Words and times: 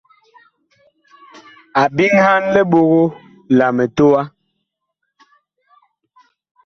A 1.81 1.83
biŋhan 1.95 2.43
liɓogo 2.55 3.01
la 3.57 3.67
mitowa. 3.77 4.21